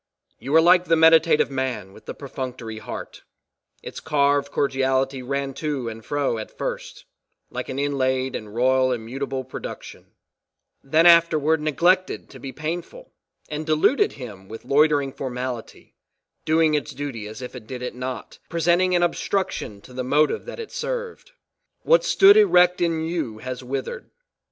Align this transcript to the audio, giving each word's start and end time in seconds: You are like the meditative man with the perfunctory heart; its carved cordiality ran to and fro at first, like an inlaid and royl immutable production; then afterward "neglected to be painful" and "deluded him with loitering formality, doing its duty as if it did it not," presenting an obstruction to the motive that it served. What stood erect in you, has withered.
You 0.39 0.55
are 0.55 0.61
like 0.61 0.85
the 0.85 0.95
meditative 0.95 1.51
man 1.51 1.93
with 1.93 2.07
the 2.07 2.15
perfunctory 2.15 2.79
heart; 2.79 3.21
its 3.83 3.99
carved 3.99 4.51
cordiality 4.51 5.21
ran 5.21 5.53
to 5.61 5.89
and 5.89 6.03
fro 6.03 6.39
at 6.39 6.57
first, 6.57 7.05
like 7.51 7.69
an 7.69 7.77
inlaid 7.77 8.35
and 8.35 8.47
royl 8.51 8.91
immutable 8.95 9.43
production; 9.43 10.13
then 10.83 11.05
afterward 11.05 11.61
"neglected 11.61 12.31
to 12.31 12.39
be 12.39 12.51
painful" 12.51 13.13
and 13.47 13.67
"deluded 13.67 14.13
him 14.13 14.47
with 14.47 14.65
loitering 14.65 15.13
formality, 15.13 15.93
doing 16.45 16.73
its 16.73 16.95
duty 16.95 17.27
as 17.27 17.43
if 17.43 17.55
it 17.55 17.67
did 17.67 17.83
it 17.83 17.93
not," 17.93 18.39
presenting 18.49 18.95
an 18.95 19.03
obstruction 19.03 19.81
to 19.81 19.93
the 19.93 20.03
motive 20.03 20.45
that 20.45 20.59
it 20.59 20.71
served. 20.71 21.33
What 21.83 22.03
stood 22.03 22.37
erect 22.37 22.81
in 22.81 23.01
you, 23.05 23.37
has 23.37 23.63
withered. 23.63 24.09